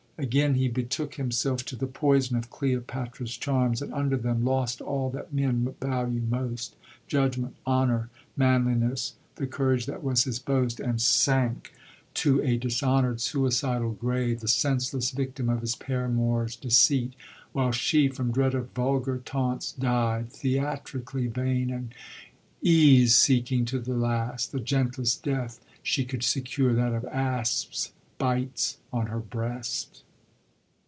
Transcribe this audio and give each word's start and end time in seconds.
Again 0.17 0.53
he 0.53 0.67
betook 0.67 1.15
him 1.15 1.31
self 1.31 1.65
to 1.65 1.75
the 1.75 1.87
poison 1.87 2.37
of 2.37 2.51
Cleopatra's 2.51 3.35
charms, 3.35 3.81
and 3.81 3.91
under 3.91 4.15
them 4.15 4.45
lost 4.45 4.79
all 4.79 5.09
that 5.09 5.33
men 5.33 5.73
value 5.81 6.21
most» 6.21 6.75
judgment, 7.07 7.55
honor, 7.65 8.11
manli 8.37 8.75
ness, 8.77 9.15
the 9.37 9.47
courage 9.47 9.87
that 9.87 10.03
was 10.03 10.25
his 10.25 10.37
boast, 10.37 10.79
and 10.79 11.01
sank 11.01 11.73
to 12.13 12.35
a 12.43 12.53
133 12.53 12.69
SHAKSPERB'S 12.69 12.81
THIRD 12.81 12.89
PERIOD 12.91 13.09
PLAYS 13.09 13.17
dishoQouid 13.17 13.31
suicidal 13.31 13.91
grave, 13.93 14.39
the 14.41 14.47
senseless 14.47 15.09
victim 15.09 15.49
of 15.49 15.61
his 15.61 15.75
paramour's 15.75 16.55
deceit;^ 16.55 17.13
while 17.51 17.71
she, 17.71 18.07
from 18.07 18.31
dread 18.31 18.53
of 18.53 18.69
vulgar 18.75 19.17
taunts, 19.25 19.71
died— 19.71 20.31
'theatrically 20.31 21.25
vain 21.25 21.71
and 21.71 21.95
ease 22.61 23.17
seeking 23.17 23.65
to 23.65 23.79
the 23.79 23.95
last— 23.95 24.51
the 24.51 24.59
gentlest 24.59 25.23
death 25.23 25.59
she 25.81 26.05
could 26.05 26.21
secure, 26.21 26.75
that 26.75 26.93
of 26.93 27.05
asps' 27.05 27.91
bites 28.19 28.77
on 28.93 29.07
her 29.07 29.19
breast. 29.19 30.03